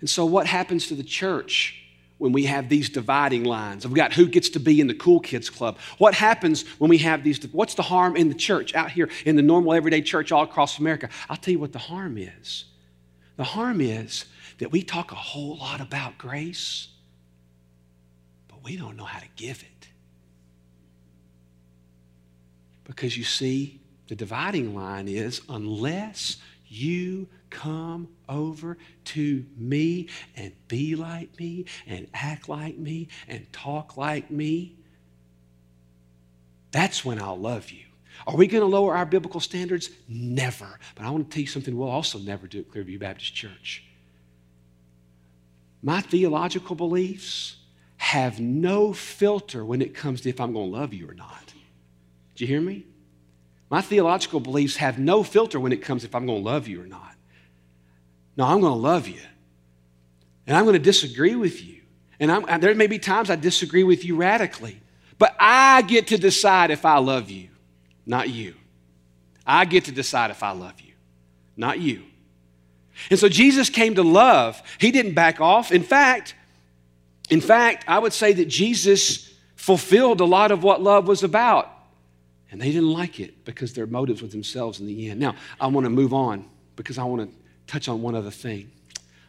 [0.00, 1.87] And so, what happens to the church?
[2.18, 3.86] When we have these dividing lines.
[3.86, 5.78] We've got who gets to be in the cool kids club.
[5.98, 7.42] What happens when we have these?
[7.52, 10.78] What's the harm in the church out here in the normal everyday church all across
[10.78, 11.08] America?
[11.30, 12.64] I'll tell you what the harm is.
[13.36, 14.24] The harm is
[14.58, 16.88] that we talk a whole lot about grace,
[18.48, 19.88] but we don't know how to give it.
[22.82, 30.94] Because you see, the dividing line is unless you come over to me and be
[30.94, 34.76] like me and act like me and talk like me,
[36.70, 37.84] that's when I'll love you.
[38.26, 39.90] Are we going to lower our biblical standards?
[40.08, 40.78] Never.
[40.94, 43.84] But I want to tell you something we'll also never do at Clearview Baptist Church.
[45.82, 47.56] My theological beliefs
[47.98, 51.54] have no filter when it comes to if I'm going to love you or not.
[52.34, 52.86] Did you hear me?
[53.70, 56.82] My theological beliefs have no filter when it comes if I'm going to love you
[56.82, 57.14] or not.
[58.38, 59.20] No, I'm going to love you.
[60.46, 61.80] And I'm going to disagree with you.
[62.20, 64.80] And I'm, there may be times I disagree with you radically.
[65.18, 67.48] But I get to decide if I love you,
[68.06, 68.54] not you.
[69.44, 70.92] I get to decide if I love you,
[71.56, 72.04] not you.
[73.10, 74.62] And so Jesus came to love.
[74.78, 75.72] He didn't back off.
[75.72, 76.34] In fact,
[77.30, 81.70] in fact, I would say that Jesus fulfilled a lot of what love was about.
[82.50, 85.18] And they didn't like it because their motives were themselves in the end.
[85.18, 87.36] Now, I want to move on because I want to
[87.68, 88.70] touch on one other thing.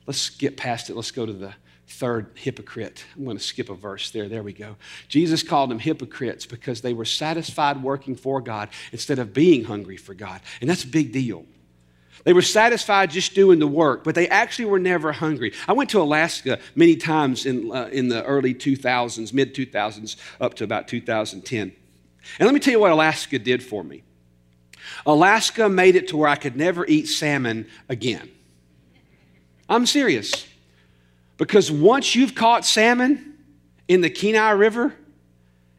[0.08, 0.95] Let's get past it.
[0.95, 1.54] Let's go to the
[1.88, 3.04] third hypocrite.
[3.15, 4.28] I'm going to skip a verse there.
[4.28, 4.75] There we go.
[5.08, 9.97] Jesus called them hypocrites because they were satisfied working for God instead of being hungry
[9.97, 10.41] for God.
[10.62, 11.45] And that's a big deal.
[12.25, 15.54] They were satisfied just doing the work, but they actually were never hungry.
[15.67, 20.54] I went to Alaska many times in, uh, in the early 2000s, mid 2000s, up
[20.56, 21.71] to about 2010.
[22.39, 24.04] And let me tell you what Alaska did for me.
[25.06, 28.30] Alaska made it to where I could never eat salmon again.
[29.67, 30.47] I'm serious.
[31.38, 33.38] Because once you've caught salmon
[33.88, 34.93] in the Kenai River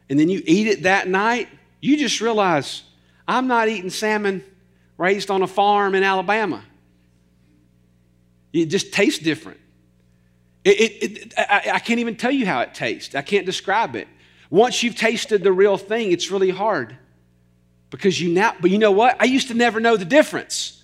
[0.08, 1.48] and then you eat it that night,
[1.80, 2.82] you just realize
[3.28, 4.42] I'm not eating salmon
[4.96, 6.62] raised on a farm in Alabama.
[8.52, 9.60] It just tastes different.
[10.64, 13.14] It, it, it, I, I can't even tell you how it tastes.
[13.14, 14.08] I can't describe it.
[14.50, 16.96] Once you've tasted the real thing, it's really hard.
[17.90, 19.16] Because you now, but you know what?
[19.20, 20.82] I used to never know the difference,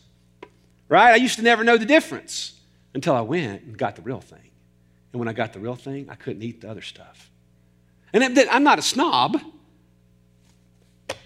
[0.89, 1.13] right?
[1.13, 2.61] I used to never know the difference
[2.95, 4.51] until I went and got the real thing.
[5.13, 7.31] And when I got the real thing, I couldn't eat the other stuff.
[8.13, 9.41] And I'm not a snob,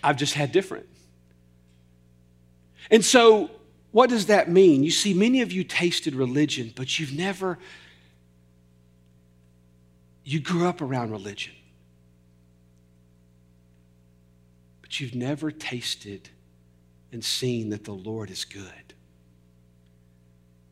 [0.02, 0.86] I've just had different.
[2.90, 3.50] And so,
[3.92, 4.82] what does that mean?
[4.82, 7.58] You see, many of you tasted religion, but you've never,
[10.24, 11.52] you grew up around religion.
[14.90, 16.30] But you've never tasted
[17.12, 18.92] and seen that the Lord is good.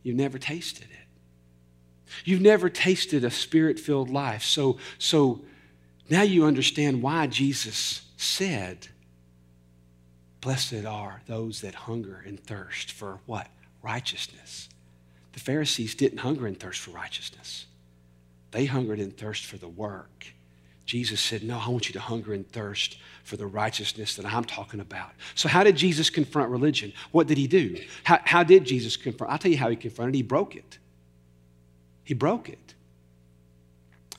[0.03, 2.11] You've never tasted it.
[2.25, 4.43] You've never tasted a spirit filled life.
[4.43, 5.43] So, so
[6.11, 8.89] now you understand why Jesus said,
[10.41, 13.47] Blessed are those that hunger and thirst for what?
[13.83, 14.69] Righteousness.
[15.33, 17.67] The Pharisees didn't hunger and thirst for righteousness,
[18.51, 20.27] they hungered and thirst for the work
[20.89, 24.45] Jesus said, No, I want you to hunger and thirst for the righteousness that I'm
[24.45, 25.11] talking about.
[25.35, 26.95] So, how did Jesus confront religion?
[27.13, 27.77] What did he do?
[28.05, 29.31] How, how did Jesus confront?
[29.31, 30.79] I'll tell you how he confronted He broke it.
[32.05, 32.75] He broke it.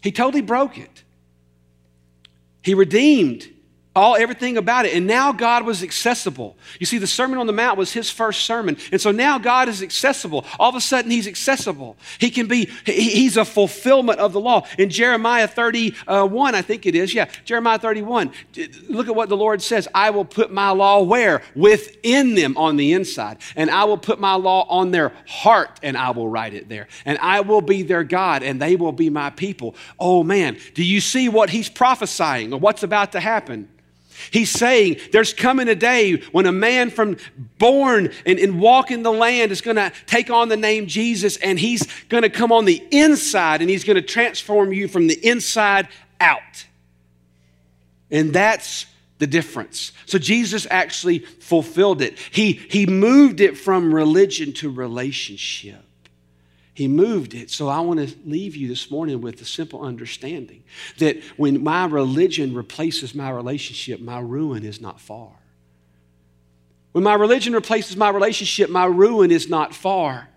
[0.03, 1.03] He totally broke it.
[2.61, 3.49] He redeemed
[3.95, 4.93] all everything about it.
[4.93, 6.55] And now god was accessible.
[6.79, 8.77] You see the sermon on the mount was his first sermon.
[8.91, 10.45] And so now god is accessible.
[10.59, 11.97] All of a sudden he's accessible.
[12.19, 14.67] He can be he's a fulfillment of the law.
[14.77, 18.31] In jeremiah 31 i think it is yeah jeremiah 31
[18.87, 19.87] look at what the lord says.
[19.93, 21.41] I will put my law where?
[21.55, 23.37] Within them on the inside.
[23.55, 26.87] And i will put my law on their heart and i will write it there.
[27.05, 29.75] And i will be their god and they will be my people.
[29.99, 33.67] Oh man do you see what he's prophesying or what's about to happen
[34.31, 37.17] He's saying there's coming a day when a man from
[37.57, 41.37] born and, and walk in the land is going to take on the name Jesus
[41.37, 45.07] and he's going to come on the inside and he's going to transform you from
[45.07, 45.87] the inside
[46.19, 46.65] out.
[48.11, 48.85] And that's
[49.19, 49.91] the difference.
[50.05, 52.17] So Jesus actually fulfilled it.
[52.31, 55.83] He, he moved it from religion to relationship.
[56.79, 57.51] He moved it.
[57.51, 60.63] So I want to leave you this morning with a simple understanding
[60.99, 65.33] that when my religion replaces my relationship, my ruin is not far.
[66.93, 70.29] When my religion replaces my relationship, my ruin is not far.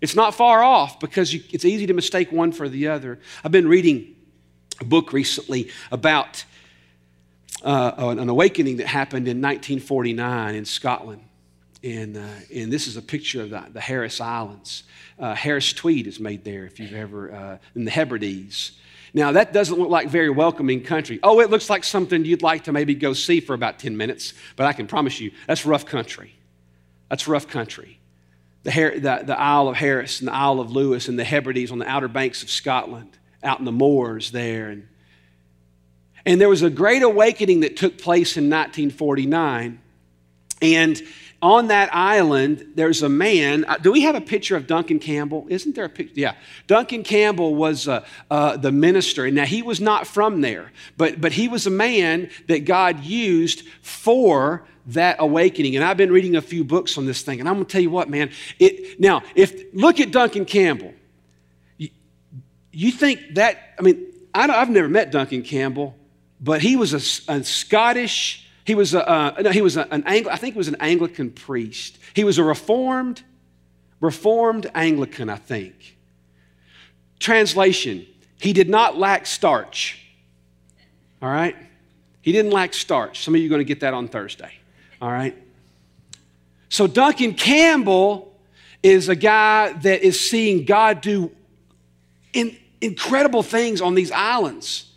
[0.00, 3.18] It's not far off because you, it's easy to mistake one for the other.
[3.42, 4.14] I've been reading
[4.80, 6.44] a book recently about
[7.64, 11.27] uh, an awakening that happened in 1949 in Scotland.
[11.82, 14.82] And, uh, and this is a picture of the, the Harris Islands.
[15.18, 18.72] Uh, Harris Tweed is made there, if you've ever, uh, in the Hebrides.
[19.14, 21.18] Now, that doesn't look like very welcoming country.
[21.22, 24.34] Oh, it looks like something you'd like to maybe go see for about 10 minutes,
[24.56, 26.34] but I can promise you that's rough country.
[27.08, 27.98] That's rough country.
[28.64, 31.78] The, the, the Isle of Harris and the Isle of Lewis and the Hebrides on
[31.78, 34.68] the outer banks of Scotland, out in the moors there.
[34.68, 34.88] And,
[36.26, 39.80] and there was a great awakening that took place in 1949.
[40.60, 41.02] And
[41.40, 43.64] on that island, there's a man.
[43.64, 45.46] Uh, do we have a picture of Duncan Campbell?
[45.48, 46.18] Isn't there a picture?
[46.18, 46.34] Yeah.
[46.66, 49.24] Duncan Campbell was uh, uh, the minister.
[49.24, 53.04] And now, he was not from there, but, but he was a man that God
[53.04, 55.76] used for that awakening.
[55.76, 57.82] And I've been reading a few books on this thing, and I'm going to tell
[57.82, 58.30] you what, man.
[58.58, 60.92] It, now, if look at Duncan Campbell.
[61.76, 61.90] You,
[62.72, 65.94] you think that, I mean, I have never met Duncan Campbell,
[66.40, 70.04] but he was a, a Scottish he was, a, uh, no, he was a, an
[70.04, 71.96] Angli- I think he was an Anglican priest.
[72.12, 73.22] He was a reformed,
[73.98, 75.96] reformed Anglican, I think.
[77.18, 78.04] Translation,
[78.38, 80.06] he did not lack starch.
[81.22, 81.56] All right?
[82.20, 83.24] He didn't lack starch.
[83.24, 84.52] Some of you are going to get that on Thursday.
[85.00, 85.34] All right?
[86.68, 88.38] So Duncan Campbell
[88.82, 91.30] is a guy that is seeing God do
[92.34, 94.87] in, incredible things on these islands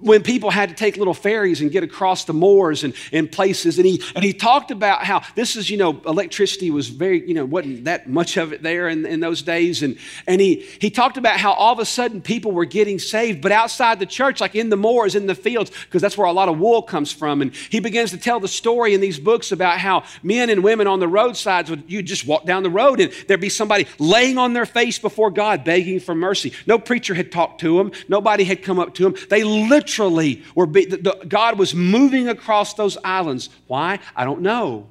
[0.00, 3.78] when people had to take little ferries and get across the moors and, and places.
[3.78, 7.32] And he, and he talked about how this is, you know, electricity was very, you
[7.32, 9.82] know, wasn't that much of it there in, in those days.
[9.82, 13.40] And, and he, he talked about how all of a sudden people were getting saved,
[13.40, 16.32] but outside the church, like in the moors, in the fields, because that's where a
[16.32, 17.40] lot of wool comes from.
[17.40, 20.86] And he begins to tell the story in these books about how men and women
[20.86, 24.36] on the roadsides would, you just walk down the road and there'd be somebody laying
[24.36, 26.52] on their face before God, begging for mercy.
[26.66, 27.92] No preacher had talked to them.
[28.08, 29.14] Nobody had come up to them.
[29.30, 33.48] They literally literally were, be, the, the, God was moving across those islands.
[33.66, 33.98] Why?
[34.14, 34.88] I don't know.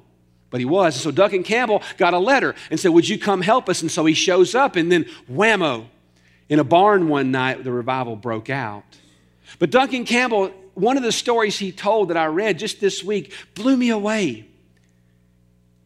[0.50, 0.94] But he was.
[0.96, 3.82] So Duncan Campbell got a letter and said, Would you come help us?
[3.82, 5.86] And so he shows up, and then whammo,
[6.48, 8.84] in a barn one night, the revival broke out.
[9.58, 13.32] But Duncan Campbell, one of the stories he told that I read just this week
[13.54, 14.46] blew me away.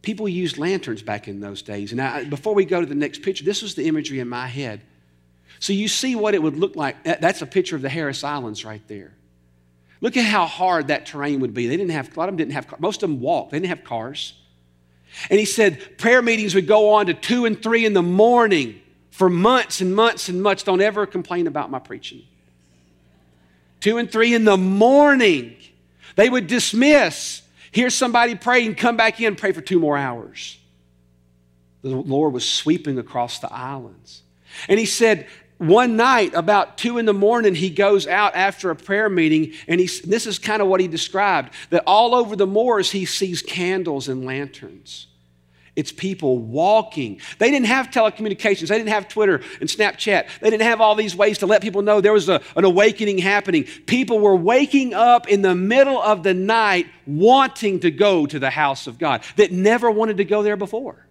[0.03, 1.91] People used lanterns back in those days.
[1.91, 4.47] And I, before we go to the next picture, this was the imagery in my
[4.47, 4.81] head.
[5.61, 7.03] So you see what it would look like.
[7.03, 9.13] That's a picture of the Harris Islands right there.
[10.01, 11.67] Look at how hard that terrain would be.
[11.67, 13.51] They didn't have, a lot of them didn't have, most of them walked.
[13.51, 14.33] They didn't have cars.
[15.29, 18.81] And he said prayer meetings would go on to two and three in the morning
[19.11, 20.63] for months and months and months.
[20.63, 22.23] Don't ever complain about my preaching.
[23.79, 25.55] Two and three in the morning.
[26.15, 30.57] They would dismiss, hear somebody pray, and come back in, pray for two more hours.
[31.83, 34.23] The Lord was sweeping across the islands.
[34.67, 35.27] And he said,
[35.61, 39.79] one night, about two in the morning, he goes out after a prayer meeting, and
[39.79, 43.41] he, this is kind of what he described that all over the moors he sees
[43.41, 45.07] candles and lanterns.
[45.75, 47.21] It's people walking.
[47.37, 48.67] They didn't have telecommunications.
[48.67, 50.27] They didn't have Twitter and Snapchat.
[50.41, 53.19] They didn't have all these ways to let people know there was a, an awakening
[53.19, 53.63] happening.
[53.85, 58.49] People were waking up in the middle of the night wanting to go to the
[58.49, 61.05] house of God that never wanted to go there before.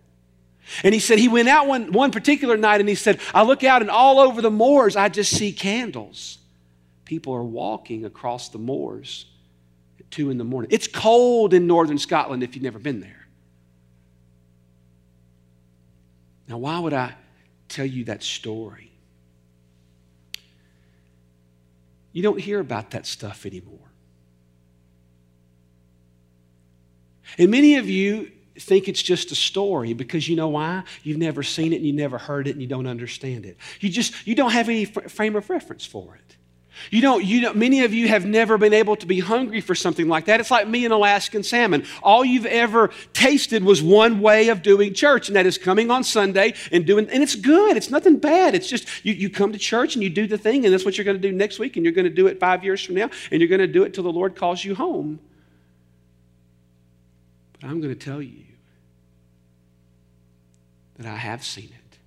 [0.85, 3.65] And he said he went out one, one particular night and he said, I look
[3.65, 6.39] out and all over the moors, I just see candles.
[7.05, 9.27] People are walking across the moors
[9.99, 10.71] at two in the morning.
[10.73, 13.27] It's cold in northern Scotland if you've never been there.
[16.47, 17.15] Now, why would I
[17.69, 18.91] tell you that story?
[22.13, 23.79] You don't hear about that stuff anymore.
[27.39, 30.85] And many of you think it's just a story because you know why?
[31.03, 33.57] You've never seen it and you never heard it and you don't understand it.
[33.81, 36.37] You just you don't have any frame of reference for it.
[36.91, 39.75] You don't, you don't, many of you have never been able to be hungry for
[39.75, 40.41] something like that.
[40.41, 41.85] It's like me and Alaskan salmon.
[42.03, 46.05] All you've ever tasted was one way of doing church, and that is coming on
[46.05, 47.77] Sunday and doing, and it's good.
[47.77, 48.55] It's nothing bad.
[48.55, 50.97] It's just you, you come to church and you do the thing, and that's what
[50.97, 52.95] you're going to do next week, and you're going to do it five years from
[52.95, 55.21] now, and you're going to do it till the Lord calls you home.
[57.61, 58.45] But I'm going to tell you
[61.01, 61.98] that I have seen it.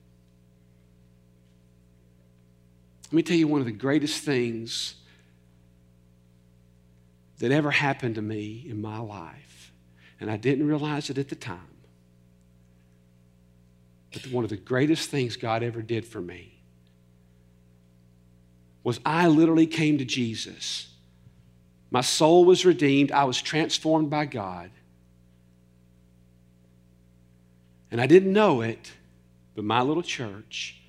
[3.05, 4.93] Let me tell you one of the greatest things
[7.39, 9.73] that ever happened to me in my life,
[10.19, 11.57] and I didn't realize it at the time.
[14.11, 16.59] But one of the greatest things God ever did for me
[18.83, 20.87] was I literally came to Jesus.
[21.89, 24.69] My soul was redeemed, I was transformed by God.
[27.93, 28.91] And I didn't know it,
[29.53, 30.81] but my little church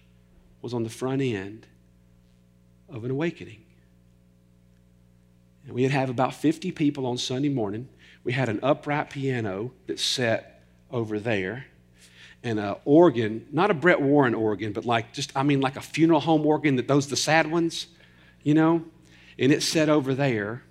[0.62, 1.66] was on the front end
[2.88, 3.62] of an awakening.
[5.66, 7.90] And we'd have about 50 people on Sunday morning.
[8.24, 11.66] We had an upright piano that sat over there
[12.42, 15.82] and an organ, not a Brett Warren organ, but like just, I mean, like a
[15.82, 17.86] funeral home organ that those, the sad ones,
[18.42, 18.82] you know?
[19.38, 20.62] And it sat over there.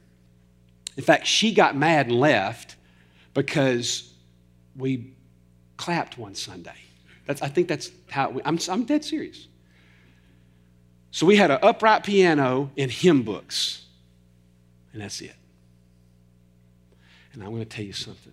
[0.98, 2.76] In fact, she got mad and left
[3.36, 4.12] because
[4.76, 5.14] we
[5.84, 6.78] clapped one Sunday.
[7.26, 9.50] That's, I think that's how we, I'm, I'm dead serious.
[11.12, 13.84] So we had an upright piano and hymn books,
[14.94, 15.36] and that's it.
[17.34, 18.32] And I'm going to tell you something.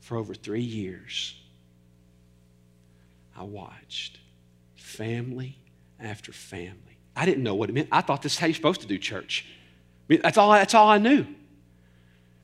[0.00, 1.34] For over three years,
[3.36, 4.20] I watched
[4.76, 5.58] family
[5.98, 6.96] after family.
[7.16, 7.88] I didn't know what it meant.
[7.90, 9.44] I thought this is how you're supposed to do church.
[10.08, 11.26] I mean, that's, all, that's all I knew.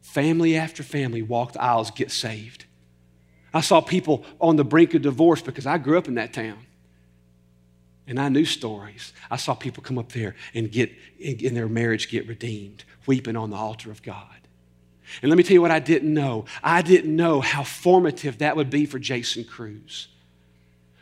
[0.02, 2.63] Family after family walked aisles, get saved.
[3.54, 6.58] I saw people on the brink of divorce because I grew up in that town.
[8.06, 9.14] And I knew stories.
[9.30, 13.48] I saw people come up there and get in their marriage get redeemed, weeping on
[13.48, 14.26] the altar of God.
[15.22, 16.44] And let me tell you what I didn't know.
[16.62, 20.08] I didn't know how formative that would be for Jason Cruz.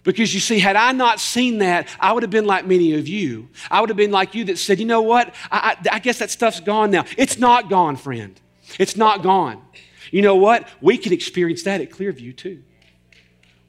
[0.04, 3.06] Because you see, had I not seen that, I would have been like many of
[3.06, 3.48] you.
[3.70, 5.34] I would have been like you that said, you know what?
[5.50, 7.04] I, I, I guess that stuff's gone now.
[7.16, 8.38] It's not gone, friend.
[8.78, 9.62] It's not gone.
[10.12, 10.68] You know what?
[10.80, 12.62] We can experience that at Clearview too.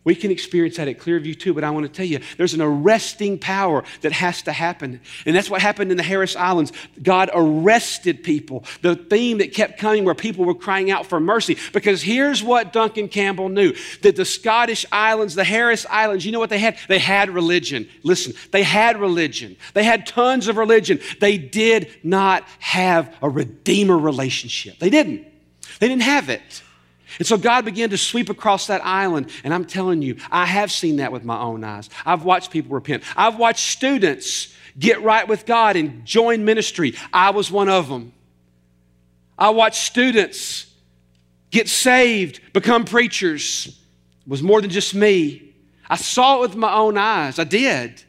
[0.06, 2.62] We can experience that at Clearview too, but I want to tell you, there's an
[2.62, 5.00] arresting power that has to happen.
[5.26, 6.74] And that's what happened in the Harris Islands.
[7.02, 8.66] God arrested people.
[8.82, 11.58] The theme that kept coming where people were crying out for mercy.
[11.72, 16.40] Because here's what Duncan Campbell knew that the Scottish Islands, the Harris Islands, you know
[16.40, 16.78] what they had?
[16.90, 17.88] They had religion.
[18.04, 19.56] Listen, they had religion.
[19.74, 21.00] They had tons of religion.
[21.22, 24.80] They did not have a Redeemer relationship.
[24.80, 25.33] They didn't.
[25.80, 26.64] They didn't have it.
[27.20, 29.30] And so God began to sweep across that island.
[29.44, 31.90] And I'm telling you, I have seen that with my own eyes.
[32.06, 33.04] I've watched people repent.
[33.16, 36.96] I've watched students get right with God and join ministry.
[37.12, 38.14] I was one of them.
[39.38, 40.72] I watched students
[41.52, 43.68] get saved, become preachers.
[43.68, 45.54] It was more than just me.
[45.90, 47.38] I saw it with my own eyes.
[47.38, 48.02] I did.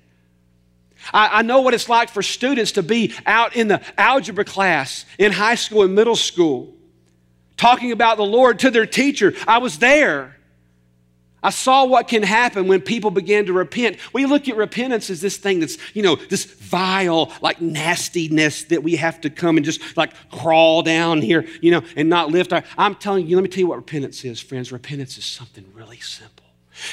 [1.12, 5.04] I, I, know what it's like for students to be out in the algebra class
[5.18, 6.74] in high school and middle school
[7.56, 9.34] talking about the Lord to their teacher.
[9.46, 10.36] I was there.
[11.44, 13.98] I saw what can happen when people begin to repent.
[14.14, 18.82] We look at repentance as this thing that's, you know, this vile, like nastiness that
[18.82, 22.54] we have to come and just like crawl down here, you know, and not lift
[22.54, 22.64] our.
[22.78, 24.72] I'm telling you, let me tell you what repentance is, friends.
[24.72, 26.46] Repentance is something really simple.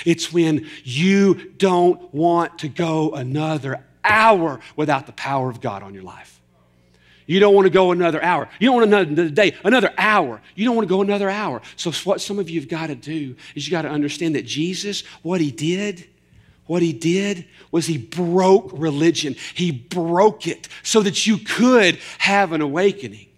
[0.05, 5.93] It's when you don't want to go another hour without the power of God on
[5.93, 6.40] your life.
[7.31, 8.49] You don't want to go another hour.
[8.59, 10.41] You don't want another day, another hour.
[10.53, 11.61] You don't want to go another hour.
[11.77, 14.45] So, what some of you have got to do is you got to understand that
[14.45, 16.09] Jesus, what he did,
[16.65, 19.37] what he did was he broke religion.
[19.53, 23.29] He broke it so that you could have an awakening.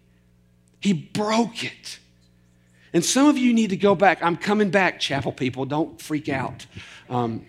[0.80, 2.00] He broke it.
[2.94, 4.24] And some of you need to go back.
[4.24, 5.66] I'm coming back, chapel people.
[5.66, 6.66] Don't freak out.
[7.12, 7.46] Um,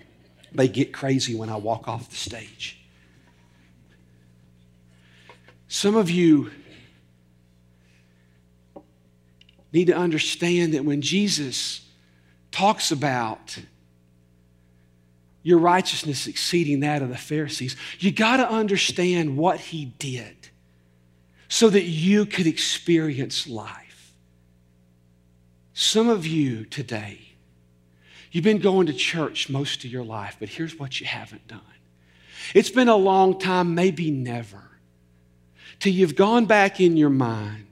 [0.53, 2.84] they get crazy when I walk off the stage.
[5.75, 6.53] Some of you
[9.72, 11.85] need to understand that when Jesus
[12.53, 13.59] talks about
[15.43, 20.37] your righteousness exceeding that of the Pharisees, you got to understand what he did
[21.49, 24.12] so that you could experience life.
[25.72, 27.18] Some of you today,
[28.31, 31.61] you've been going to church most of your life, but here's what you haven't done.
[32.55, 34.70] It's been a long time, maybe never
[35.79, 37.66] till you've gone back in your mind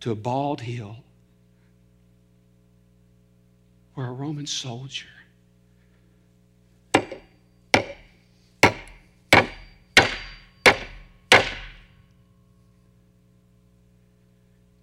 [0.00, 0.96] to a bald hill
[3.94, 5.06] where a Roman soldier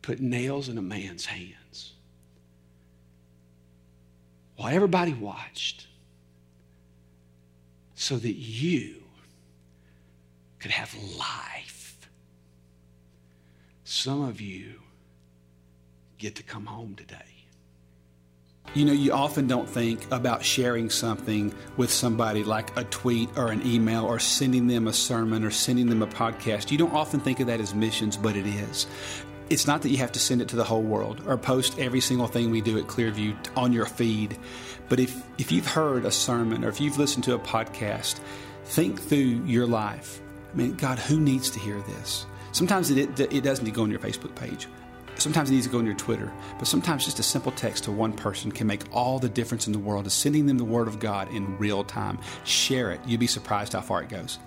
[0.01, 1.93] put nails in a man's hands
[4.57, 5.87] while everybody watched
[8.05, 9.01] so that you
[10.59, 11.97] could have life.
[13.83, 14.75] Some of you
[16.19, 17.17] get to come home today.
[18.75, 23.47] You know, you often don't think about sharing something with somebody like a tweet or
[23.47, 26.69] an email or sending them a sermon or sending them a podcast.
[26.69, 28.85] You don't often think of that as missions, but it is.
[29.49, 32.01] It's not that you have to send it to the whole world or post every
[32.01, 34.37] single thing we do at Clearview on your feed.
[34.89, 38.19] But if, if you've heard a sermon or if you've listened to a podcast,
[38.65, 40.19] think through your life.
[40.53, 42.25] I mean, God, who needs to hear this?
[42.53, 44.67] Sometimes it, it, it doesn't need to go on your Facebook page.
[45.17, 47.91] Sometimes it needs to go on your Twitter, but sometimes just a simple text to
[47.91, 50.07] one person can make all the difference in the world.
[50.07, 52.19] Is sending them the Word of God in real time.
[52.43, 52.99] Share it.
[53.05, 54.39] You'd be surprised how far it goes.